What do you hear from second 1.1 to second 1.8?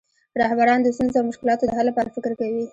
او مشکلاتو د